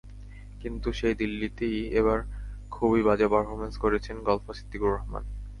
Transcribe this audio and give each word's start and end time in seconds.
কিন্তু 0.61 0.87
সেই 0.99 1.15
দিল্লিতেই 1.15 1.77
এবার 1.99 2.19
খুবই 2.71 3.01
বাজে 3.07 3.27
পারফরম্যান্স 3.27 3.75
করেছেন 3.77 4.15
গলফার 4.27 4.57
সিদ্দিকুর 4.59 4.91
রহমান। 4.93 5.23